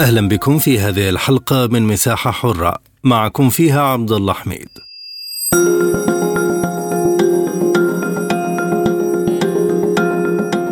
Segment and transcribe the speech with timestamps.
[0.00, 2.74] أهلا بكم في هذه الحلقة من مساحة حرة
[3.04, 4.68] معكم فيها عبد الله حميد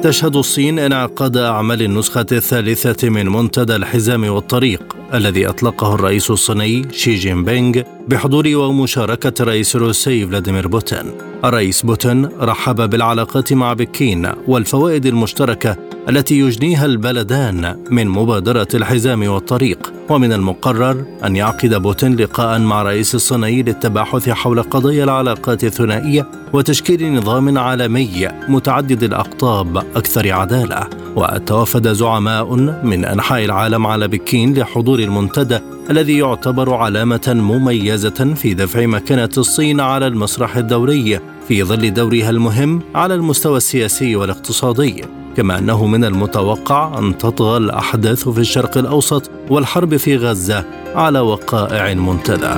[0.03, 7.15] تشهد الصين انعقاد أعمال النسخة الثالثة من منتدى الحزام والطريق الذي أطلقه الرئيس الصيني شي
[7.15, 11.13] جين بينغ بحضور ومشاركة الرئيس الروسي فلاديمير بوتين.
[11.45, 19.93] الرئيس بوتين رحب بالعلاقات مع بكين والفوائد المشتركة التي يجنيها البلدان من مبادرة الحزام والطريق
[20.11, 27.15] ومن المقرر أن يعقد بوتين لقاء مع الرئيس الصيني للتباحث حول قضايا العلاقات الثنائية وتشكيل
[27.15, 30.87] نظام عالمي متعدد الأقطاب أكثر عدالة.
[31.17, 35.59] وتوافد زعماء من أنحاء العالم على بكين لحضور المنتدى
[35.91, 42.83] الذي يعتبر علامة مميزة في دفع مكانة الصين على المسرح الدولي في ظل دورها المهم
[42.95, 45.22] على المستوى السياسي والاقتصادي.
[45.37, 51.93] كما أنه من المتوقع أن تطغى الأحداث في الشرق الأوسط والحرب في غزة على وقائع
[51.93, 52.55] المنتدى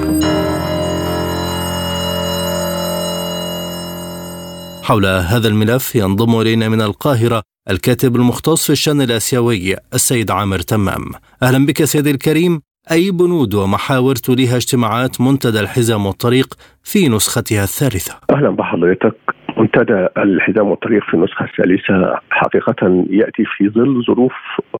[4.82, 11.10] حول هذا الملف ينضم إلينا من القاهرة الكاتب المختص في الشأن الآسيوي السيد عامر تمام.
[11.42, 12.62] أهلا بك سيدي الكريم.
[12.92, 19.14] أي بنود ومحاور تليها اجتماعات منتدى الحزام والطريق في نسختها الثالثة؟ أهلا بحضرتك.
[19.56, 24.32] منتدى الحزام والطريق في النسخة الثالثة حقيقة يأتي في ظل ظروف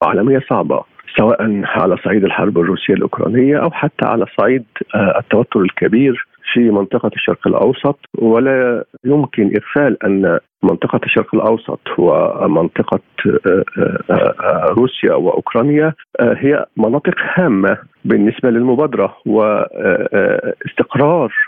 [0.03, 0.83] عالمية صعبة
[1.19, 7.11] سواء على صعيد الحرب الروسية الأوكرانية أو حتى على صعيد آه، التوتر الكبير في منطقة
[7.17, 13.01] الشرق الأوسط ولا يمكن إغفال أن منطقة الشرق الأوسط ومنطقة
[13.47, 13.65] آه،
[14.11, 20.65] آه، روسيا وأوكرانيا هي مناطق هامة بالنسبة للمبادرة واستقرار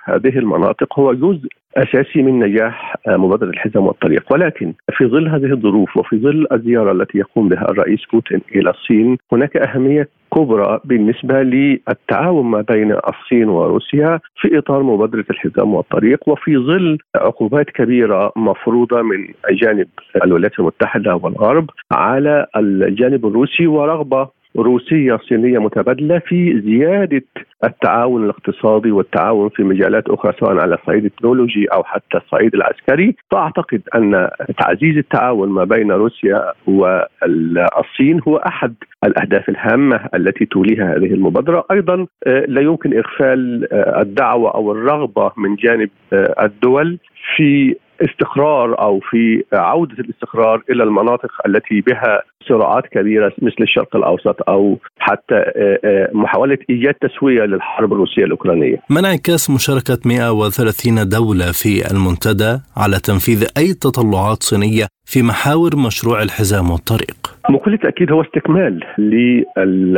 [0.05, 5.97] هذه المناطق هو جزء أساسي من نجاح مبادرة الحزام والطريق، ولكن في ظل هذه الظروف
[5.97, 12.47] وفي ظل الزيارة التي يقوم بها الرئيس بوتين إلى الصين هناك أهمية كبرى بالنسبة للتعاون
[12.47, 19.29] ما بين الصين وروسيا في إطار مبادرة الحزام والطريق وفي ظل عقوبات كبيرة مفروضة من
[19.51, 19.89] جانب
[20.25, 27.25] الولايات المتحدة والغرب على الجانب الروسي ورغبة روسية صينية متبادلة في زيادة
[27.65, 33.83] التعاون الاقتصادي والتعاون في مجالات أخرى سواء على الصعيد التكنولوجي أو حتى الصعيد العسكري، فأعتقد
[33.95, 34.29] أن
[34.59, 38.75] تعزيز التعاون ما بين روسيا والصين هو أحد
[39.05, 45.33] الأهداف الهامة التي توليها هذه المبادرة، أيضا آه، لا يمكن إغفال آه، الدعوة أو الرغبة
[45.37, 46.99] من جانب آه، الدول
[47.37, 54.49] في استقرار أو في عودة الاستقرار إلى المناطق التي بها صراعات كبيرة مثل الشرق الأوسط
[54.49, 58.77] أو حتى آه، آه، محاولة إيجاد تسوية للحرب الروسية الأوكرانية.
[58.91, 66.23] ما إنعكاس مشاركة 130 دولة في المنتدى على تنفيذ أي تطلعات صينية في محاور مشروع
[66.23, 68.85] الحزام والطريق؟ بكل تأكيد هو استكمال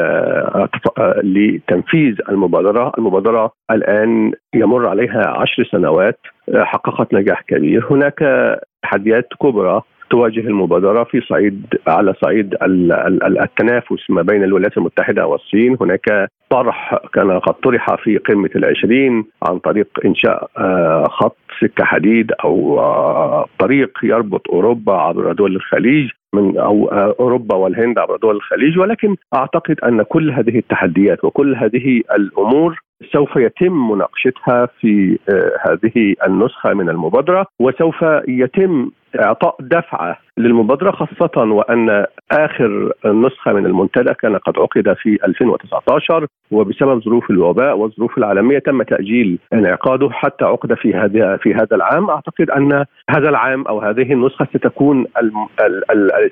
[0.00, 0.68] آه،
[1.24, 6.18] لتنفيذ المبادرة، المبادرة الآن يمر عليها عشر سنوات
[6.54, 8.18] حققت نجاح كبير، هناك
[8.82, 12.54] تحديات كبرى تواجه المبادرة في صعيد على صعيد
[13.42, 15.76] التنافس ما بين الولايات المتحدة والصين.
[15.80, 22.32] هناك طرح كان قد طرح في قمة العشرين عن طريق إنشاء آه، خط سكة حديد
[22.44, 28.36] أو آه، طريق يربط أوروبا عبر دول الخليج من أو آه، أوروبا والهند عبر دول
[28.36, 28.78] الخليج.
[28.78, 35.18] ولكن أعتقد أن كل هذه التحديات وكل هذه الأمور سوف يتم مناقشتها في
[35.66, 44.14] هذه النسخة من المبادرة وسوف يتم إعطاء دفعة للمبادرة خاصة وأن آخر نسخة من المنتدى
[44.14, 50.74] كان قد عقد في 2019 وبسبب ظروف الوباء والظروف العالمية تم تأجيل انعقاده حتى عقد
[50.74, 52.10] في هذا في هذا العام.
[52.10, 55.06] أعتقد أن هذا العام أو هذه النسخة ستكون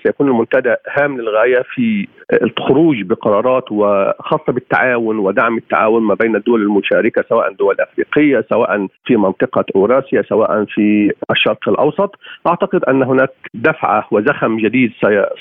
[0.06, 2.08] سيكون المنتدى هام للغاية في
[2.42, 9.16] الخروج بقرارات وخاصة بالتعاون ودعم التعاون ما بين الدول المشاركة سواء دول أفريقية سواء في
[9.16, 12.14] منطقة أوراسيا سواء في الشرق الأوسط.
[12.46, 14.92] أعتقد أن هناك دفعة وزخم جديد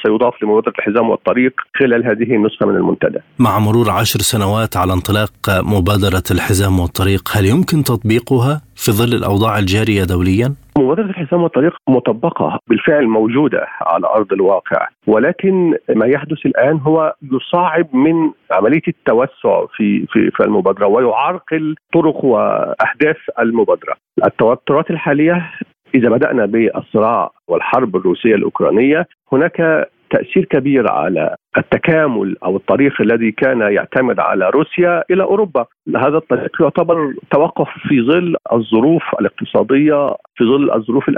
[0.03, 3.19] سيضاف لمبادرة الحزام والطريق خلال هذه النسخة من المنتدى.
[3.39, 9.59] مع مرور عشر سنوات على انطلاق مبادرة الحزام والطريق هل يمكن تطبيقها في ظل الأوضاع
[9.59, 16.77] الجارية دوليا؟ مبادرة الحزام والطريق مطبقة بالفعل موجودة على أرض الواقع ولكن ما يحدث الآن
[16.77, 23.95] هو يصعب من عملية التوسع في في, في المبادرة ويعرقل طرق وأهداف المبادرة
[24.25, 25.51] التوترات الحالية
[25.95, 33.61] إذا بدأنا بالصراع والحرب الروسية الأوكرانية هناك تأثير كبير على التكامل أو الطريق الذي كان
[33.61, 35.65] يعتمد على روسيا إلى أوروبا،
[35.95, 41.09] هذا الطريق يعتبر توقف في ظل الظروف الاقتصادية في ظل الظروف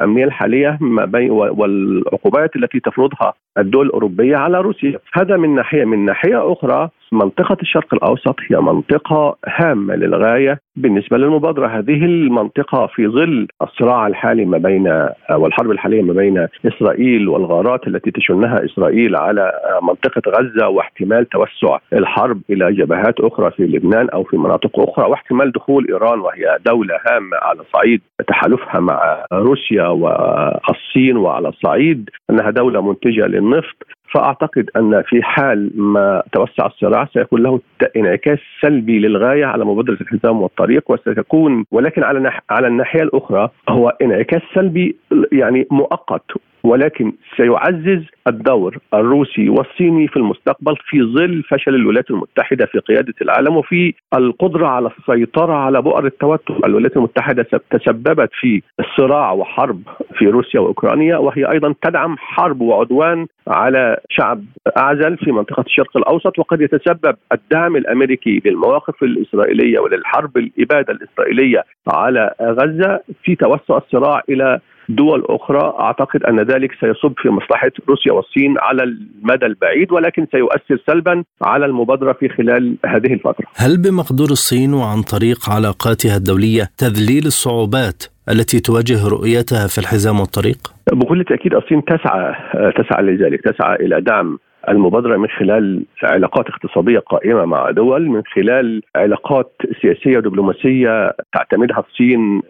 [0.81, 6.89] ما بين والعقوبات التي تفرضها الدول الأوروبية على روسيا، هذا من ناحية، من ناحية أخرى
[7.11, 11.67] منطقة الشرق الأوسط هي منطقة هامة للغاية بالنسبة للمبادرة.
[11.67, 18.11] هذه المنطقة في ظل الصراع الحالي ما بين والحرب الحالية ما بين إسرائيل والغارات التي
[18.11, 19.51] تشنها إسرائيل على
[19.83, 25.51] منطقة غزة واحتمال توسع الحرب إلى جبهات أخرى في لبنان أو في مناطق أخرى واحتمال
[25.51, 32.81] دخول إيران وهي دولة هامة على صعيد تحالفها مع روسيا والصين وعلى صعيد أنها دولة
[32.81, 33.75] منتجة للنفط.
[34.13, 37.59] فأعتقد أن في حال ما توسع الصراع سيكون له
[37.95, 44.41] انعكاس سلبي للغاية على مبادرة الحزام والطريق وستكون ولكن على على الناحية الأخرى هو انعكاس
[44.55, 44.95] سلبي
[45.31, 46.31] يعني مؤقت.
[46.63, 53.57] ولكن سيعزز الدور الروسي والصيني في المستقبل في ظل فشل الولايات المتحدة في قيادة العالم
[53.57, 58.61] وفي القدرة على السيطرة على بؤر التوتر، الولايات المتحدة تسببت في
[58.97, 59.81] صراع وحرب
[60.17, 64.43] في روسيا وأوكرانيا وهي أيضا تدعم حرب وعدوان على شعب
[64.77, 72.33] أعزل في منطقة الشرق الأوسط وقد يتسبب الدعم الأمريكي للمواقف الإسرائيلية وللحرب الإبادة الإسرائيلية على
[72.41, 78.55] غزة في توسع الصراع إلى دول أخرى أعتقد أن ذلك سيصب في مصلحة روسيا والصين
[78.59, 83.45] على المدى البعيد ولكن سيؤثر سلبا على المبادرة في خلال هذه الفترة.
[83.55, 90.57] هل بمقدور الصين وعن طريق علاقاتها الدولية تذليل الصعوبات التي تواجه رؤيتها في الحزام والطريق؟
[90.93, 94.39] بكل تأكيد الصين تسعى تسعى لذلك، تسعى إلى دعم
[94.69, 99.51] المبادرة من خلال علاقات اقتصادية قائمة مع دول من خلال علاقات
[99.81, 102.41] سياسية ودبلوماسية تعتمدها الصين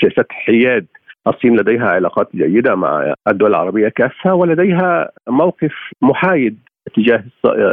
[0.00, 0.86] سياسات حياد
[1.28, 6.58] الصين لديها علاقات جيدة مع الدول العربية كافة ولديها موقف محايد
[6.96, 7.24] تجاه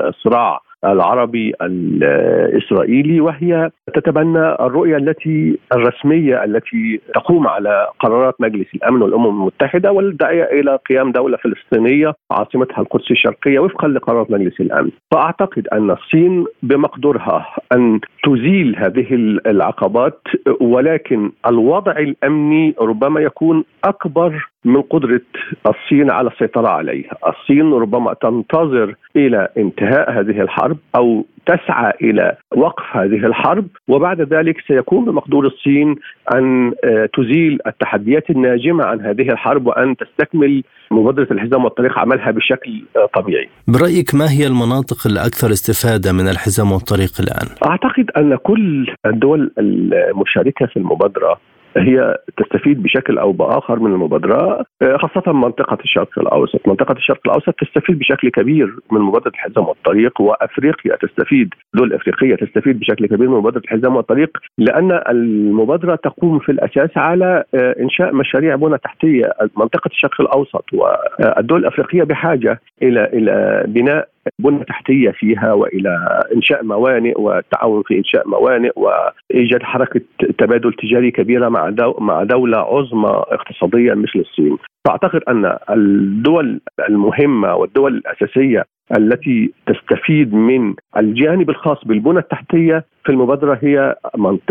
[0.07, 0.59] الصراع.
[0.85, 9.91] العربي الإسرائيلي وهي تتبنى الرؤية التي الرسمية التي تقوم على قرارات مجلس الأمن والأمم المتحدة
[9.91, 14.91] والداعية إلى قيام دولة فلسطينية عاصمتها القدس الشرقية وفقا لقرارات مجلس الأمن.
[15.13, 19.07] فأعتقد أن الصين بمقدورها أن تزيل هذه
[19.45, 20.19] العقبات
[20.61, 25.21] ولكن الوضع الأمني ربما يكون أكبر من قدرة
[25.67, 32.83] الصين على السيطرة عليه الصين ربما تنتظر إلى انتهاء هذه الحرب أو تسعى إلى وقف
[32.91, 35.95] هذه الحرب وبعد ذلك سيكون بمقدور الصين
[36.35, 42.83] أن آه، تزيل التحديات الناجمة عن هذه الحرب وأن تستكمل مبادرة الحزام والطريق عملها بشكل
[42.97, 43.49] آه، طبيعي.
[43.67, 50.65] برأيك ما هي المناطق الأكثر استفادة من الحزام والطريق الآن؟ أعتقد أن كل الدول المشاركة
[50.65, 51.37] في المبادرة
[51.77, 57.53] هي تستفيد بشكل أو بآخر من المبادرة آه، خاصة منطقة الشرق الأوسط، منطقة الشرق الأوسط
[57.53, 63.37] تستفيد بشكل كبير من مبادرة الحزام والطريق وأفريقيا تستفيد، دول أفريقية تستفيد بشكل كبير من
[63.37, 69.87] مبادرة الحزام والطريق لأن المبادرة تقوم في الأساس على آه، إنشاء مشاريع بنى تحتية، منطقة
[69.87, 77.83] الشرق الأوسط والدول الأفريقية بحاجة إلى إلى بناء بنى تحتية فيها وإلى إنشاء موانئ والتعاون
[77.83, 80.01] في إنشاء موانئ وإيجاد حركة
[80.37, 84.57] تبادل تجاري كبيرة مع مع دولة عظمى اقتصاديا مثل الصين.
[84.87, 88.65] فأعتقد أن الدول المهمة والدول الأساسية
[88.97, 93.95] التي تستفيد من الجانب الخاص بالبنى التحتية في المبادرة هي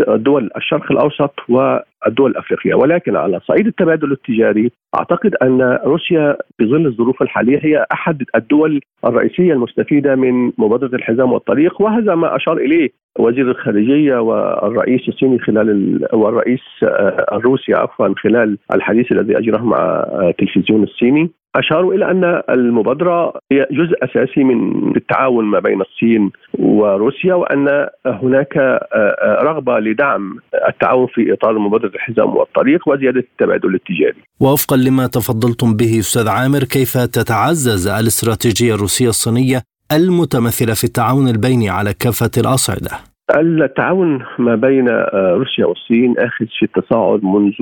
[0.09, 2.73] دول الشرق الأوسط والدول الأفريقية.
[2.73, 8.81] ولكن على صعيد التبادل التجاري أعتقد أن روسيا في ظل الظروف الحالية هي أحد الدول
[9.05, 12.89] الرئيسية المستفيدة من مبادرة الحزام والطريق وهذا ما أشار إليه
[13.19, 20.83] وزير الخارجية والرئيس الصيني خلال والرئيس آه، الروسي عفوا خلال الحديث الذي أجراه مع التلفزيون
[20.83, 21.29] الصيني.
[21.55, 28.57] أشاروا إلى أن المبادرة هي جزء أساسي من التعاون ما بين الصين وروسيا وأن هناك
[28.57, 34.21] آه، آه، رغبة لدعم التعاون في إطار مبادرة الحزام والطريق وزيادة التبادل التجاري.
[34.39, 41.69] وفقا لما تفضلتم به أستاذ عامر كيف تتعزز الاستراتيجية الروسية الصينية المتمثلة في التعاون البيني
[41.69, 47.53] على كافة الأصعدة؟ التعاون ما بين آه، روسيا والصين آخذ في التصاعد منذ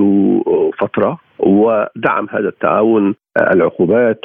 [0.78, 3.14] فترة ودعم هذا التعاون
[3.52, 4.20] العقوبات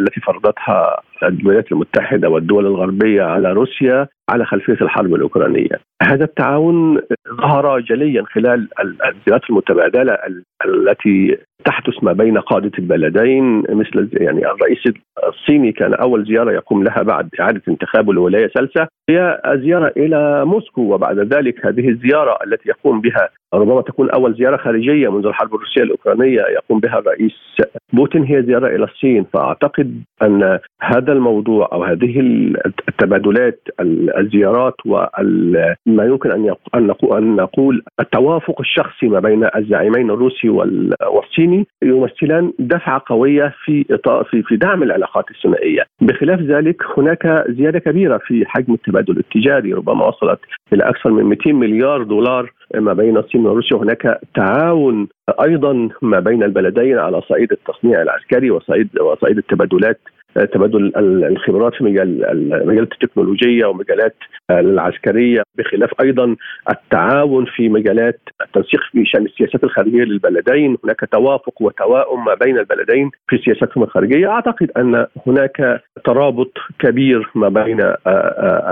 [0.00, 5.80] التي فرضتها الولايات المتحدة والدول الغربية على روسيا على خلفية الحرب الأوكرانية.
[6.02, 7.00] هذا التعاون
[7.40, 10.18] ظهر جليا خلال الزيارات المتبادلة
[10.64, 14.78] التي تحدث ما بين قادة البلدين مثل يعني الرئيس
[15.28, 20.94] الصيني كان أول زيارة يقوم لها بعد إعادة انتخابه لولايه ثالثه هي زيارة إلى موسكو
[20.94, 25.82] وبعد ذلك هذه الزيارة التي يقوم بها ربما تكون أول زيارة خارجية منذ الحرب الروسية
[25.82, 27.32] الأوكرانية يقوم بها الرئيس
[27.92, 29.24] بوتين هي زيارة إلى الصين.
[29.32, 32.20] فأعتقد أن هذا الموضوع أو هذه
[32.88, 33.60] التبادلات
[34.18, 36.54] الزيارات وما يمكن أن
[37.12, 40.48] أن نقول التوافق الشخصي ما بين الزعيمين الروسي
[41.08, 43.84] والصيني يمثلان دفعة قوية في
[44.48, 45.82] في دعم العلاقات الثنائية.
[46.00, 50.40] بخلاف ذلك هناك زيادة كبيرة في حجم التبادل التجاري ربما وصلت
[50.72, 53.76] إلى أكثر من 200 مليار دولار ما بين الصين وروسيا.
[53.76, 55.08] هناك تعاون
[55.40, 60.00] أيضا ما بين البلدين على صعيد التصنيع العسكري وصعيد وصعيد التبادلات
[60.34, 60.92] تبادل
[61.24, 62.18] الخبرات في مجال
[62.66, 64.14] مجالات التكنولوجية ومجالات
[64.50, 66.36] العسكرية بخلاف أيضا
[66.70, 73.10] التعاون في مجالات التنسيق في شأن السياسات الخارجية للبلدين، هناك توافق وتواؤم ما بين البلدين
[73.28, 77.80] في سياساتهم الخارجية، أعتقد أن هناك ترابط كبير ما بين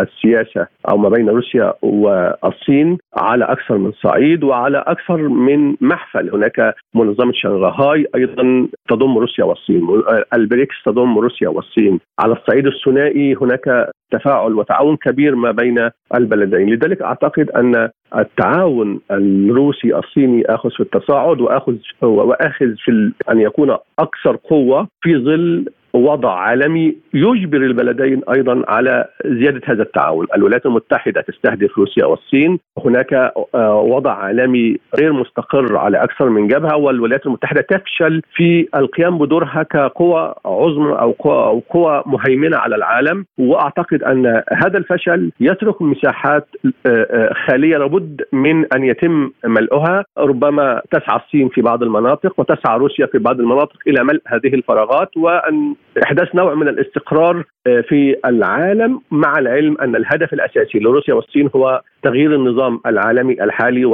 [0.05, 6.75] السياسة أو ما بين روسيا والصين على أكثر من صعيد وعلى أكثر من محفل، هناك
[6.95, 10.03] منظمة شنغهاي أيضا تضم روسيا والصين،
[10.35, 12.01] البريكس تضم روسيا والصين.
[12.21, 16.71] على الصعيد الثنائي هناك تفاعل وتعاون كبير ما بين البلدين.
[16.71, 24.37] لذلك أعتقد أن التعاون الروسي الصيني آخذ في التصاعد وآخذ وآخذ في أن يكون أكثر
[24.37, 31.79] قوة في ظل وضع عالمي يجبر البلدين أيضا على زيادة هذا التعاون، الولايات المتحدة تستهدف
[31.79, 33.13] روسيا والصين، هناك
[33.55, 39.63] آه، وضع عالمي غير مستقر على أكثر من جبهة والولايات المتحدة تفشل في القيام بدورها
[39.63, 46.71] كقوى عظمى أو قوى قوى مهيمنة على العالم، وأعتقد أن هذا الفشل يترك مساحات آه،
[46.87, 53.07] آه، خالية لابد من أن يتم ملؤها، ربما تسعى الصين في بعض المناطق وتسعى روسيا
[53.07, 59.01] في بعض المناطق إلى ملء هذه الفراغات وأن إحداث نوع من الاستقرار آه، في العالم
[59.11, 63.85] مع العلم أن الهدف الأساسي لروسيا والصين هو تغيير النظام العالمي الحالي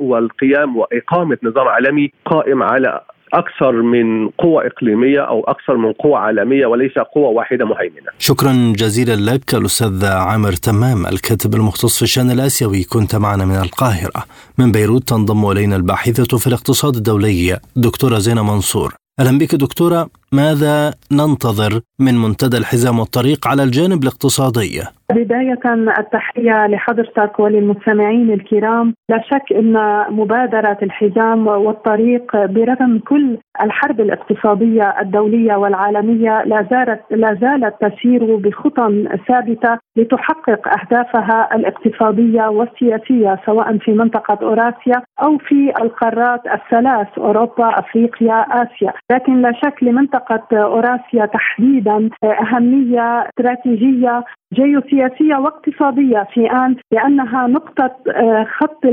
[0.00, 3.00] والقيام وإقامة نظام عالمي قائم على
[3.32, 8.10] أكثر من قوة إقليمية أو أكثر من قوة عالمية وليس قوة واحدة مهيمنة.
[8.18, 14.24] شكرا جزيلا لك الاستاذ عامر تمام الكاتب المختص في الشأن الآسيوي كنت معنا من القاهرة.
[14.58, 18.94] من بيروت تنضم إلينا الباحثة في الاقتصاد الدولي دكتورة زينة منصور.
[19.20, 25.60] أهلا بك دكتورة ماذا ننتظر من منتدى الحزام والطريق على الجانب الاقتصادي؟ بداية
[25.98, 35.54] التحية لحضرتك وللمستمعين الكرام لا شك أن مبادرة الحزام والطريق برغم كل الحرب الاقتصادية الدولية
[35.54, 44.38] والعالمية لا زالت لا زالت تسير بخطى ثابتة لتحقق أهدافها الاقتصادية والسياسية سواء في منطقة
[44.42, 52.10] أوراسيا أو في القارات الثلاث أوروبا أفريقيا آسيا لكن لا شك لمنطقة منطقة أوراسيا تحديدا
[52.24, 58.84] أهمية استراتيجية جيوسياسية واقتصادية في آن لأنها نقطة آه، خط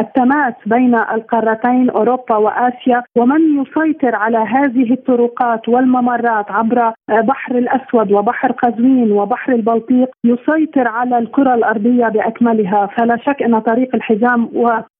[0.00, 8.12] التماس بين القارتين أوروبا وآسيا ومن يسيطر على هذه الطرقات والممرات عبر آه، بحر الأسود
[8.12, 12.86] وبحر قزوين وبحر البلطيق يسيطر على الكرة الأرضية بأكملها.
[12.86, 14.48] فلا شك أن طريق الحزام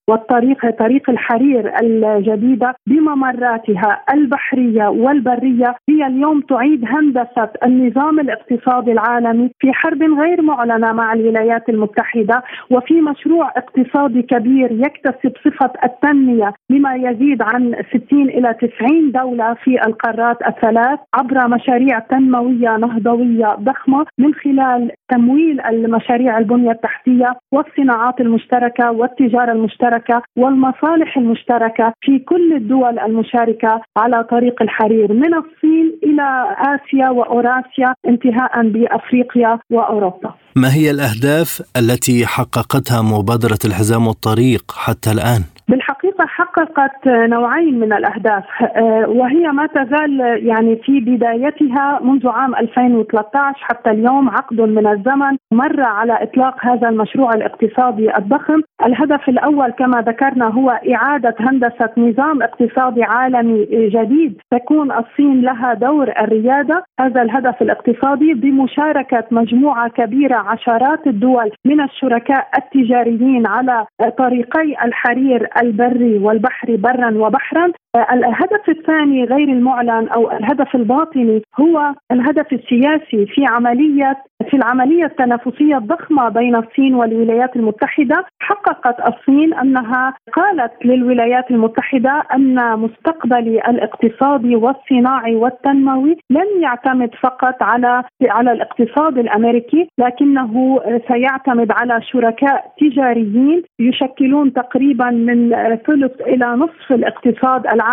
[0.09, 5.75] والطريق طريق الحرير الجديدة بممراتها البحرية والبرية.
[5.89, 13.01] هي اليوم تعيد هندسة النظام الاقتصادي العالمي في حرب غير معلنة مع الولايات المتحدة وفي
[13.01, 17.75] مشروع اقتصادي كبير يكتسب صفة التنمية لما يزيد عن
[18.07, 25.61] 60 إلى 90 دولة في القارات الثلاث عبر مشاريع تنموية نهضوية ضخمة من خلال تمويل
[25.61, 29.96] المشاريع البنية التحتية والصناعات المشتركة والتجارة المشتركة.
[29.97, 37.95] المشتركه والمصالح المشتركة في كل الدول المشاركة على طريق الحرير من الصين إلى آسيا وأوراسيا
[38.09, 40.35] انتهاء بأفريقيا وأوروبا.
[40.57, 48.45] ما هي الأهداف التي حققتها مبادرة الحزام والطريق حتى الآن؟ بالحقيقة حققت نوعين من الأهداف
[48.63, 55.37] آه، وهي ما تزال يعني في بدايتها منذ عام 2013 حتى اليوم عقد من الزمن
[55.53, 62.43] مر على إطلاق هذا المشروع الاقتصادي الضخم، الهدف الأول كما ذكرنا هو إعادة هندسة نظام
[62.43, 71.07] اقتصادي عالمي جديد تكون الصين لها دور الريادة، هذا الهدف الاقتصادي بمشاركة مجموعة كبيرة عشرات
[71.07, 73.87] الدول من الشركاء التجاريين على
[74.19, 77.73] طريقي الحرير البري والبحري برا وبحرا.
[77.97, 84.17] الهدف الثاني غير المعلن أو الهدف الباطني هو الهدف السياسي في عمليه
[84.51, 88.25] في العملية التنافسية الضخمة بين الصين والولايات المتحدة.
[88.41, 98.03] حققت الصين أنها قالت للولايات المتحدة أن مستقبلي الاقتصادي والصناعي والتنموي لن يعتمد فقط على
[98.29, 105.51] على الاقتصاد الأمريكي لكنه سيعتمد على شركاء تجاريين يشكلون تقريبا من
[105.87, 107.86] ثلث إلى نصف الاقتصاد العالمي.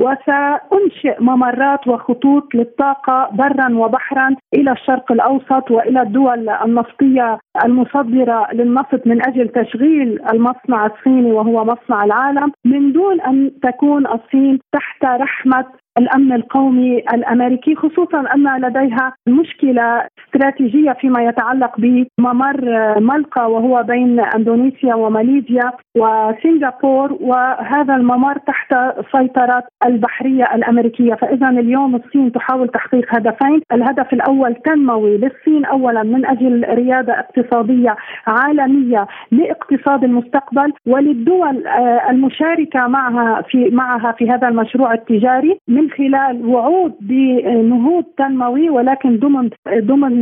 [0.00, 9.26] وسأنشئ ممرات وخطوط للطاقة برا وبحرا إلى الشرق الأوسط وإلى الدول النفطية المصدرة للنفط من
[9.28, 12.52] أجل تشغيل المصنع الصيني وهو مصنع العالم.
[12.64, 15.64] من دون أن تكون الصين تحت رحمة
[15.98, 22.60] الأمن القومي الأمريكي خصوصا أن لديها مشكلة استراتيجية فيما يتعلق بممر
[23.00, 28.74] ملقا وهو بين إندونيسيا وماليزيا وسنغافور وهذا الممر تحت
[29.16, 31.14] سيطرة البحرية الأمريكية.
[31.14, 33.60] فإذا اليوم الصين تحاول تحقيق هدفين.
[33.72, 37.96] الهدف الأول تنموي للصين اولا من أجل ريادة اقتصادية
[38.26, 41.66] عالمية لاقتصاد المستقبل وللدول
[42.10, 49.50] المشاركة معها في معها في هذا المشروع التجاري من خلال وعود بنهوض تنموي ولكن ضمن
[49.78, 50.21] ضمن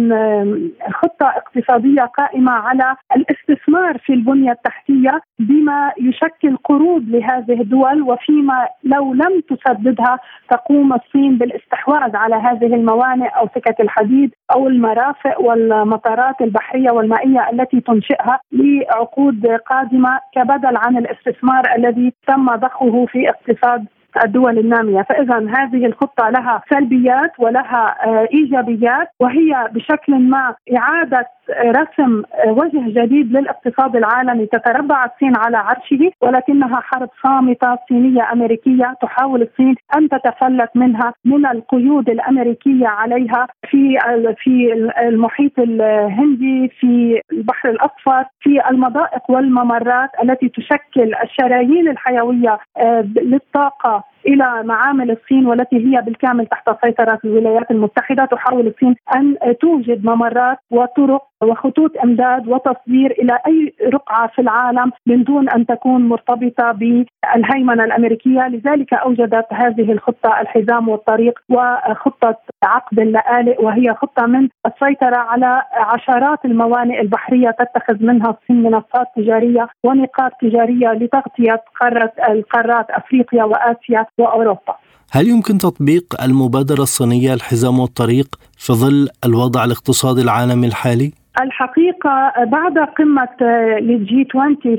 [0.92, 9.14] خطة اقتصادية قائمة على الاستثمار في البنية التحتية بما يشكل قروض لهذه الدول وفيما لو
[9.14, 10.18] لم تسددها
[10.50, 17.80] تقوم الصين بالاستحواذ على هذه الموانئ أو سكك الحديد أو المرافق والمطارات البحرية والمائية التي
[17.80, 23.86] تنشئها لعقود قادمة كبدل عن الاستثمار الذي تم ضخه في اقتصاد
[24.24, 25.02] الدول النامية.
[25.02, 31.26] فإذا هذه الخطة لها سلبيات ولها آه، إيجابيات وهي بشكل ما إعادة
[31.64, 39.42] رسم وجه جديد للاقتصاد العالمي تتربع الصين على عرشه ولكنها حرب صامتة صينية أمريكية تحاول
[39.42, 43.98] الصين أن تتفلت منها من القيود الأمريكية عليها في
[44.44, 54.04] في المحيط الهندي في البحر الاصفر في المضائق والممرات التي تشكل الشرايين الحيوية آه، للطاقة.
[54.26, 60.58] إلى معامل الصين والتي هي بالكامل تحت سيطرة الولايات المتحدة تحاول الصين أن توجد ممرات
[60.70, 67.84] وطرق وخطوط إمداد وتصدير إلى أي رقعة في العالم من دون أن تكون مرتبطة بالهيمنة
[67.84, 75.62] الأمريكية، لذلك أوجدت هذه الخطة الحزام والطريق وخطة عقد اللآلئ وهي خطة من السيطرة على
[75.72, 84.06] عشرات الموانئ البحرية تتخذ منها الصين منصات تجارية ونقاط تجارية لتغطية قارة القارات أفريقيا وآسيا
[84.18, 84.74] وأوروبا.
[85.12, 88.26] هل يمكن تطبيق المبادرة الصينية الحزام والطريق
[88.58, 93.42] في ظل الوضع الاقتصادي العالمي الحالي؟ الحقيقة بعد قمة
[93.80, 94.76] للجي 20 في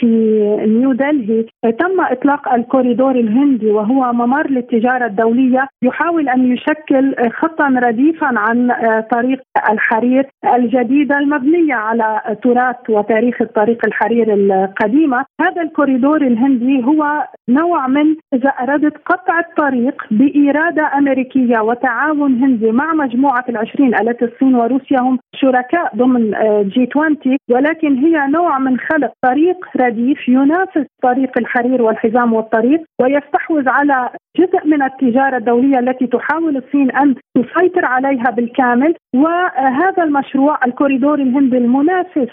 [0.00, 0.06] في
[0.66, 8.26] نيو دلهي تم إطلاق الكوريدور الهندي وهو ممر للتجارة الدولية يحاول أن يشكل خطا رديفا
[8.26, 8.72] عن
[9.10, 10.26] طريق الحرير
[10.56, 15.24] الجديدة المبنية على تراث وتاريخ الطريق الحرير القديمة.
[15.40, 22.94] هذا الكوريدور الهندي هو نوع من إذا أردت قطع الطريق بإرادة أمريكية وتعاون هندي مع
[22.94, 26.30] مجموعة العشرين التي الصين وروسيا هم شركاء ضمن
[26.68, 27.16] جي 20
[27.50, 34.66] ولكن هي نوع من خلق طريق رديف ينافس طريق الحرير والحزام والطريق ويستحوذ على جزء
[34.66, 38.94] من التجارة الدولية التي تحاول الصين أن تسيطر عليها بالكامل.
[39.14, 42.28] وهذا المشروع الكوريدور الهندي المنافس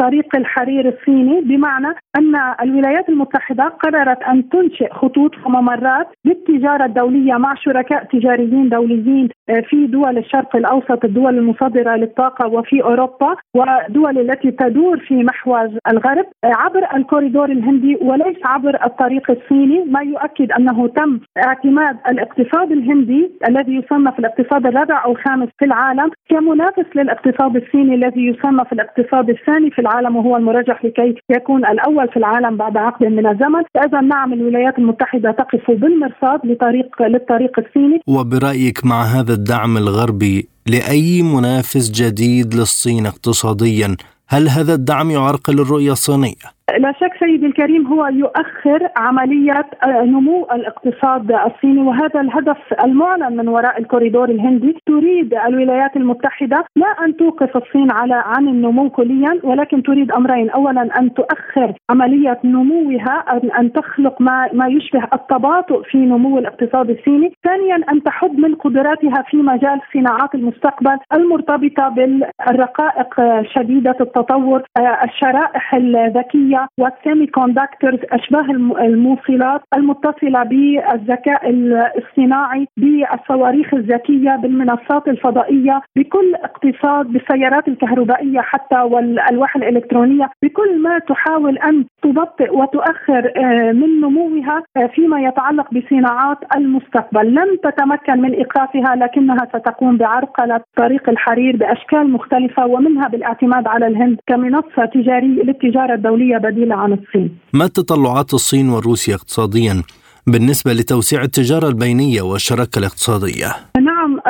[0.00, 7.54] طريق الحرير الصيني بمعنى أن الولايات المتحدة قررت أن تنشئ خطوط وممرات للتجارة الدولية مع
[7.54, 14.50] شركاء تجاريين دوليين آه، في دول الشرق الأوسط الدول المصدرة للطاقة وفي أوروبا ودول التي
[14.50, 19.84] تدور في محور الغرب آه، عبر الكوريدور الهندي وليس عبر الطريق الصيني.
[19.84, 26.10] ما يؤكد أنه تم اعتماد الاقتصاد الهندي الذي يصنف الاقتصاد الرابع أو الخامس في العالم
[26.30, 29.89] كمنافس للاقتصاد الصيني الذي يصنف الاقتصاد الثاني في العالم.
[29.90, 34.78] العالم وهو المرجح لكي يكون الأول في العالم بعد عقد من الزمن، فإذا نعم الولايات
[34.78, 38.00] المتحدة تقف بالمرصاد لطريق للطريق الصيني.
[38.06, 43.96] وبرأيك مع هذا الدعم الغربي لأي منافس جديد للصين اقتصاديا،
[44.28, 50.46] هل هذا الدعم يعرقل الرؤية الصينية؟ لا شك سيدي الكريم هو يؤخر عملية آه، نمو
[50.52, 54.76] الاقتصاد الصيني وهذا الهدف المعلن من وراء الكوريدور الهندي.
[54.86, 60.50] تريد الولايات المتحدة لا أن توقف الصين على عن النمو كليا ولكن تريد أمرين.
[60.50, 63.24] أولا أن تؤخر عملية نموها
[63.60, 67.32] أن, تخلق ما, ما يشبه التباطؤ في نمو الاقتصاد الصيني.
[67.44, 73.14] ثانيا أن تحد من قدراتها في مجال صناعات المستقبل المرتبطة بالرقائق
[73.54, 78.46] شديدة التطور آه، الشرائح الذكية والسيمي كوندكتورز أشباه
[78.80, 81.50] الموصلات المتصلة بالذكاء
[81.98, 90.30] الصناعي بالصواريخ الذكية بالمنصات الفضائية بكل اقتصاد بالسيارات الكهربائية حتى والألواح الإلكترونية.
[90.42, 97.34] بكل ما تحاول أن تبطئ وتؤخر آه، من نموها آه، فيما يتعلق بصناعات المستقبل.
[97.34, 104.18] لن تتمكن من إيقافها لكنها ستقوم بعرقلة طريق الحرير بأشكال مختلفة ومنها بالإعتماد على الهند
[104.26, 106.38] كمنصة تجاريه للتجارة الدولية.
[106.50, 107.38] بديله عن الصين.
[107.52, 109.82] ما تطلعات الصين وروسيا اقتصاديا
[110.26, 113.69] بالنسبة لتوسيع التجارة البينية والشراكة الاقتصادية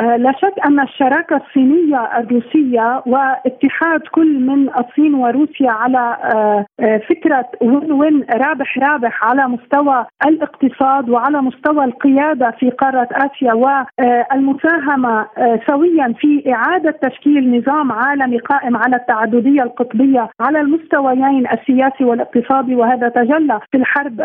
[0.01, 7.45] لا شك أن الشراكة الصينية الروسية واتحاد كل من الصين وروسيا على آه، آه، فكرة
[7.61, 15.27] وين وين رابح رابح على مستوى الاقتصاد وعلى مستوى القيادة في قارة آسيا والمساهمة
[15.67, 23.09] سويا في إعادة تشكيل نظام عالمي قائم على التعددية القطبية على المستويين السياسي والاقتصادي وهذا
[23.09, 24.21] تجلى في الحرب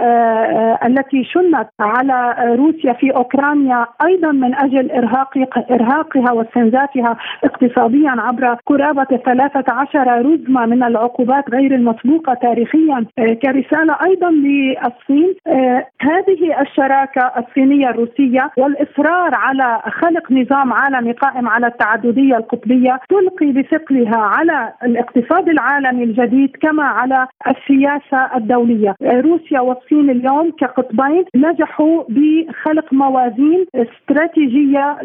[0.87, 5.39] التي شنت على روسيا في أوكرانيا أيضا من أجل إرهاق
[5.71, 13.07] إرهاقها واستنزافها اقتصاديا عبر قرابة 13 رزمه من العقوبات غير المسبوقة تاريخيا.
[13.19, 15.35] آه، كرسالة أيضا للصين.
[15.47, 23.53] آه، هذه الشراكة الصينية الروسية والإصرار على خلق نظام عالمي قائم على التعددية القطبية تلقي
[23.53, 28.95] بثقلها على الاقتصاد العالمي الجديد كما على السياسة الدولية.
[29.03, 34.97] آه، روسيا والصين اليوم كقطبين نجحوا بخلق موازين استراتيجية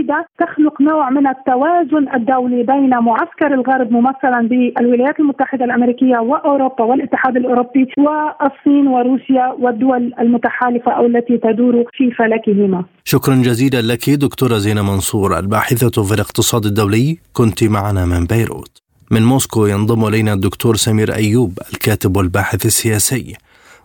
[0.00, 7.36] جديدة تخلق نوع من التوازن الدولي بين معسكر الغرب ممثلا بالولايات المتحدة الأمريكية وأوروبا والاتحاد
[7.36, 12.84] الأوروبي والصين وروسيا والدول المتحالفة أو التي تدور في فلكهما.
[13.04, 18.82] شكرا جزيلا لك دكتورة زينة منصور الباحثة في الاقتصاد الدولي كنت معنا من بيروت.
[19.10, 23.36] من موسكو ينضم إلينا الدكتور سمير أيوب الكاتب والباحث السياسي.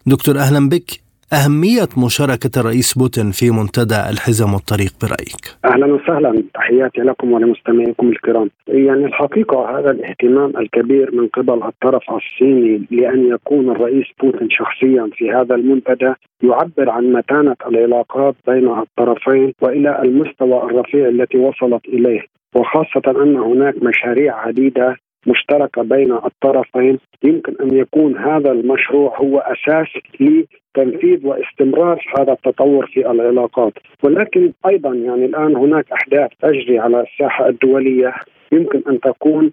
[0.05, 7.01] دكتور أهلا بك أهمية مشاركة الرئيس بوتين في منتدى الحزم والطريق برأيك؟ أهلا وسهلا تحياتي
[7.01, 14.05] لكم ولمستمعيكم الكرام يعني الحقيقة هذا الاهتمام الكبير من قبل الطرف الصيني لأن يكون الرئيس
[14.19, 21.37] بوتين شخصيا في هذا المنتدى يعبر عن متانة العلاقات بين الطرفين وإلى المستوى الرفيع التي
[21.37, 22.21] وصلت إليه
[22.55, 29.87] وخاصة أن هناك مشاريع عديدة مشتركة بين الطرفين يمكن أن يكون هذا المشروع هو أساس
[30.19, 33.73] لتنفيذ واستمرار هذا التطور في العلاقات.
[34.03, 38.13] ولكن أيضا يعني الآن هناك أحداث تجري على الساحة الدولية.
[38.51, 39.51] يمكن أن تكون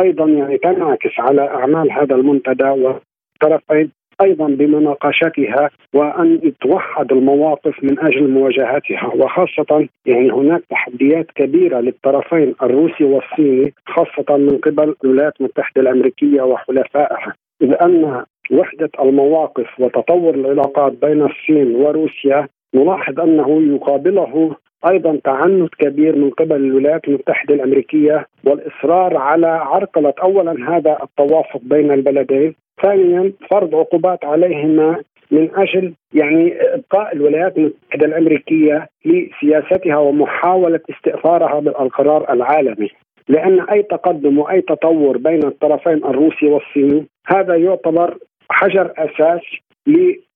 [0.00, 3.90] أيضا يعني تنعكس على أعمال هذا المنتدى والطرفين.
[4.22, 13.04] أيضا بمناقشتها وأن توحد المواقف من أجل مواجهتها وخاصة يعني هناك تحديات كبيرة للطرفين الروسي
[13.04, 17.32] والصيني خاصة من قبل الولايات المتحدة الأمريكية وحلفائها.
[17.62, 24.56] إذ أن وحدة المواقف وتطور العلاقات بين الصين وروسيا نلاحظ أنه يقابله
[24.86, 31.92] أيضا تعنت كبير من قبل الولايات المتحدة الأمريكية والإصرار على عرقلة اولا هذا التوافق بين
[31.92, 32.54] البلدين.
[32.82, 42.32] ثانيا فرض عقوبات عليهما من أجل يعني إبقاء الولايات المتحدة الأمريكية لسياستها ومحاولة استئثارها بالقرار
[42.32, 42.88] العالمي.
[43.28, 48.16] لأن أي تقدم وأي تطور بين الطرفين الروسي والصيني هذا يعتبر
[48.50, 49.40] حجر أساس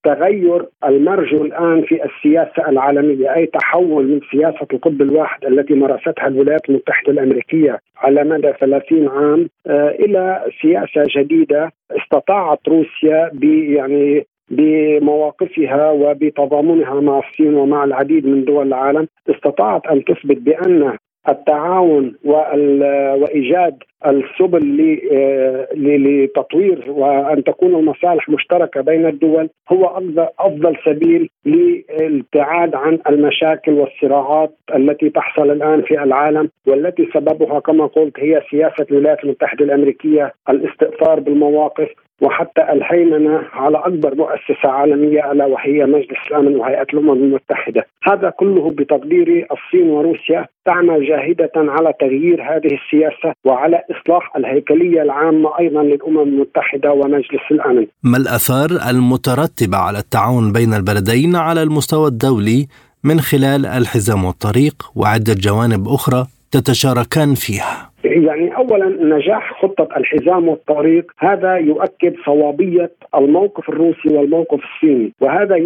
[0.07, 6.69] لتغير المرجو الآن في السياسة العالمية أي تحول من سياسة القطب الواحد التي مارستها الولايات
[6.69, 17.01] المتحدة الأمريكية على مدى 30 عام آه، إلى سياسة جديدة استطاعت روسيا يعني بمواقفها وبتضامنها
[17.01, 20.97] مع الصين ومع العديد من دول العالم استطاعت أن تثبت بأن
[21.29, 30.01] التعاون وإيجاد السبل آه، لتطوير وأن تكون المصالح مشتركة بين الدول هو
[30.39, 38.21] افضل سبيل للابتعاد عن المشاكل والصراعات التي تحصل الآن في العالم والتي سببها كما قلت
[38.21, 41.89] هي سياسة الولايات المتحدة الأمريكية الاستئثار بالمواقف
[42.23, 48.71] وحتى الهيمنة على أكبر مؤسسة عالمية ألا وهي مجلس الأمن وهيئة الأمم المتحدة، هذا كله
[48.71, 56.19] بتقديري الصين وروسيا تعمل جاهدة على تغيير هذه السياسة وعلى إصلاح الهيكلية العامة أيضا للأمم
[56.19, 57.87] المتحدة ومجلس الأمن.
[58.03, 62.67] ما الأثار المترتبة على التعاون بين البلدين على المستوى الدولي
[63.05, 71.13] من خلال الحزام والطريق وعدة جوانب أخرى تتشاركان فيها؟ يعني اولا نجاح خطة الحزام والطريق
[71.19, 75.57] هذا يؤكد صوابية الموقف الروسي والموقف الصيني وهذا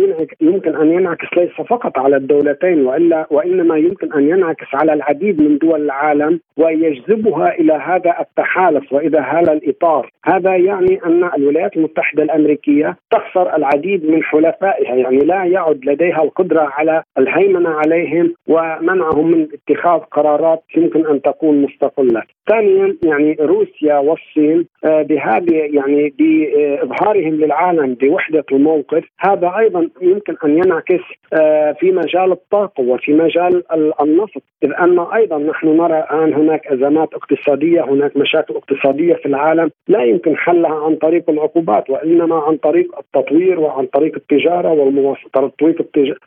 [0.41, 5.59] يمكن أن ينعكس ليس فقط على الدولتين والا وإنما يمكن أن ينعكس على العديد من
[5.59, 12.97] دول العالم ويجذبها إلى هذا التحالف واذا هذا الإطار هذا يعني أن الولايات المتحدة الأمريكية
[13.11, 20.01] تخسر العديد من حلفائها يعني لا يعد لديها القدرة على الهيمنة عليهم ومنعهم من اتخاذ
[20.01, 22.23] قرارات يمكن أن تكون مستقلة.
[22.49, 31.01] ثانيا يعني روسيا والصين بهذه يعني بإظهارهم للعالم بوحدة الموقف هذا أيضا يمكن أن ينعكس
[31.33, 33.63] آه، في مجال الطاقة وفي مجال
[34.01, 34.43] النفط.
[34.63, 40.03] إذ أن أيضا نحن نرى الآن هناك أزمات اقتصادية هناك مشاكل اقتصادية في العالم لا
[40.03, 45.55] يمكن حلها عن طريق العقوبات وإنما عن طريق التطوير وعن طريق التجارة والمواصلات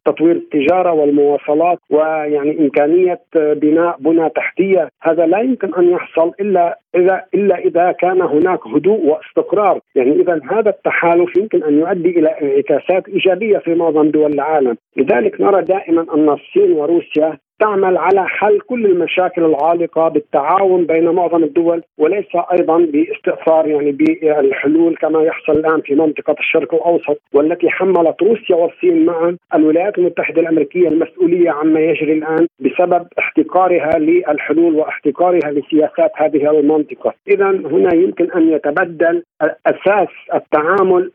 [0.05, 4.89] تطوير التجارة والمواصلات ويعني إمكانية بناء بنى تحتية.
[5.01, 10.39] هذا لا يمكن أن يحصل إلا اذا إلا إذا كان هناك هدوء واستقرار، يعني إذا
[10.51, 16.05] هذا التحالف يمكن أن يؤدي إلى انعكاسات إيجابية في معظم دول العالم، لذلك نرى دائما
[16.13, 22.77] أن الصين وروسيا تعمل على حل كل المشاكل العالقة بالتعاون بين معظم الدول وليس أيضا
[22.77, 29.37] باستئثار يعني بالحلول كما يحصل الآن في منطقة الشرق الأوسط والتي حملت روسيا والصين معا
[29.55, 37.49] الولايات المتحدة الأمريكية المسؤولية عما يجري الآن بسبب احتكارها للحلول واحتكارها لسياسات هذه المنطقة، اذا
[37.49, 41.11] هنا يمكن أن يتبدل أساس التعامل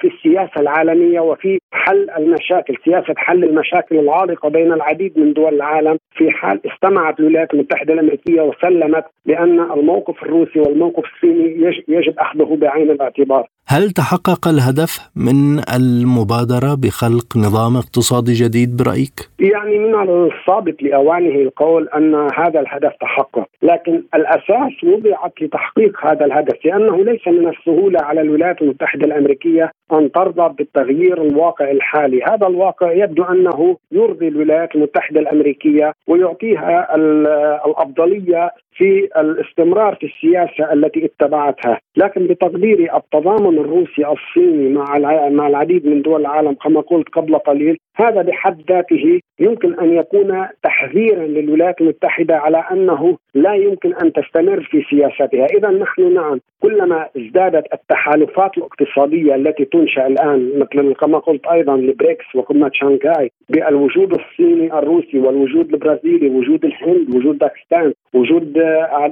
[0.00, 5.83] في السياسة العالمية وفي حل المشاكل، سياسة حل المشاكل العالقة بين العديد من دول العالم.
[5.84, 12.56] العالم في حال استمعت الولايات المتحدة الأمريكية وسلمت بأن الموقف الروسي والموقف الصيني يجب أخذه
[12.56, 13.48] بعين الاعتبار.
[13.66, 21.88] هل تحقق الهدف من المبادرة بخلق نظام اقتصادي جديد برأيك؟ يعني من الصابت لأوانه القول
[21.88, 23.46] أن هذا الهدف تحقق.
[23.62, 30.12] لكن الأساس وضعت لتحقيق هذا الهدف لأنه ليس من السهولة على الولايات المتحدة الأمريكية أن
[30.12, 32.22] ترضى بالتغيير الواقع الحالي.
[32.22, 36.96] هذا الواقع يبدو أنه يرضي الولايات المتحدة الأمريكية ويعطيها
[37.66, 45.86] الأفضلية في الاستمرار في السياسة التي اتبعتها، لكن بتقديري التضامن الروسي الصيني مع مع العديد
[45.86, 51.80] من دول العالم كما قلت قبل قليل، هذا بحد ذاته يمكن أن يكون تحذيرا للولايات
[51.80, 58.58] المتحدة على أنه لا يمكن أن تستمر في سياستها، اذا نحن نعم كلما ازدادت التحالفات
[58.58, 65.72] الاقتصادية التي تنشأ الآن مثل كما قلت أيضا البريكس وقمه شانغهاي بالوجود الصيني الروسي والوجود
[65.74, 68.56] البرازيلي، وجود الهند، وجود باكستان، وجود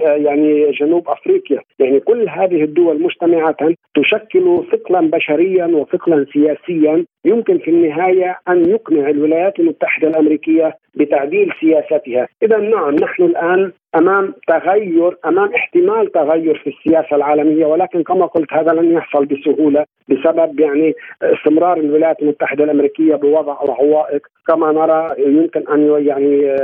[0.05, 3.57] يعني جنوب أفريقيا، يعني كل هذه الدول مجتمعه
[3.95, 4.32] تشكل
[4.73, 7.05] ثقلا بشريا وثقلا سياسيا.
[7.25, 14.35] يمكن في النهاية أن يقنع الولايات المتحدة الأمريكية بتعديل سياستها، اذا نعم نحن الآن أمام
[14.49, 20.61] تغير أمام احتمال تغير في السياسة العالمية ولكن كما قلت هذا لن يحصل بسهولة بسبب
[20.61, 26.57] يعني استمرار الولايات المتحدة الأمريكية بوضع العوائق كما نرى يمكن أن يعني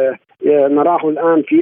[0.45, 1.57] نراه الآن في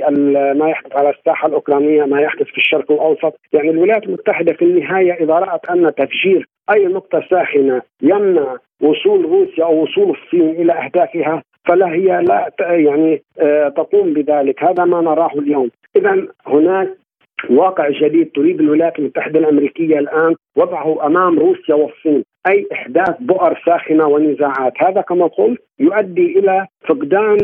[0.58, 3.40] ما يحدث على الساحة الأوكرانية ما يحدث في الشرق الأوسط.
[3.52, 9.64] يعني الولايات المتحدة في النهاية إذا رأت أن تفجير أي نقطة ساخنة يمنع وصول روسيا
[9.64, 14.64] أو وصول الصين إلى أهدافها فلا هي لا يعني آه، تقوم بذلك.
[14.64, 15.70] هذا ما نراه اليوم.
[15.96, 16.88] اذا هناك
[17.50, 24.06] واقع جديد تريد الولايات المتحدة الأمريكية الآن وضعه أمام روسيا والصين أي إحداث بؤر ساخنة
[24.06, 27.36] ونزاعات، هذا كما قلت يؤدي إلى فقدان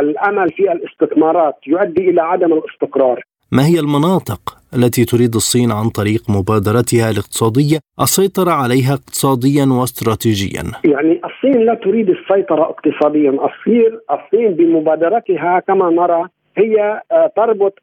[0.00, 3.22] الأمل في الاستثمارات، يؤدي إلى عدم الاستقرار.
[3.52, 4.40] ما هي المناطق
[4.76, 12.10] التي تريد الصين عن طريق مبادرتها الاقتصادية السيطرة عليها اقتصاديا واستراتيجيا؟ يعني الصين لا تريد
[12.10, 17.78] السيطرة اقتصاديا، الصين الصين بمبادرتها كما نرى هي آه، تربط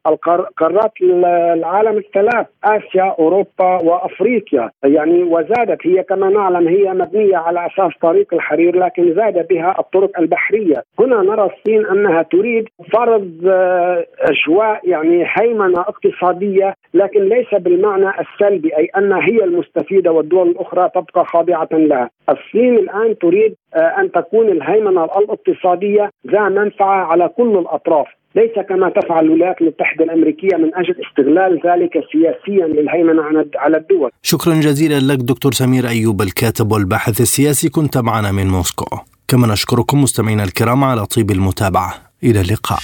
[0.56, 4.70] قارات العالم الثلاث آسيا أوروبا وأفريقيا.
[4.84, 10.18] يعني وزادت هي كما نعلم هي مبنية على أساس طريق الحرير لكن زاد بها الطرق
[10.18, 10.82] البحرية.
[11.00, 18.76] هنا نرى الصين أنها تريد فرض آه، أجواء يعني هيمنة اقتصادية لكن ليس بالمعنى السلبي
[18.76, 22.10] أي انها هي المستفيدة والدول الأخرى تبقى خاضعة لها.
[22.28, 28.06] الصين الآن تريد آه، أن تكون الهيمنة الاقتصادية ذا منفعة على كل الأطراف.
[28.34, 33.22] ليس كما تفعل الولايات المتحدة الأمريكية من أجل استغلال ذلك سياسيا للهيمنة
[33.56, 34.10] على الدول.
[34.22, 37.68] شكرا جزيلا لك دكتور سمير أيوب الكاتب والباحث السياسي.
[37.68, 38.98] كنت معنا من موسكو.
[39.28, 41.94] كما نشكركم مستمعينا الكرام على طيب المتابعة.
[42.24, 42.78] إلى اللقاء.